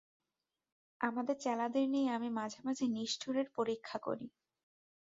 [1.01, 4.27] আমার চ্যালাদের নিয়ে আমি মাঝে মাঝে নিষ্ঠুরের পরীক্ষা করি।